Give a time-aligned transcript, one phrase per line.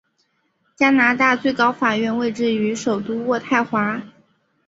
[0.75, 4.01] 加拿大最高法院位置于首都渥太华。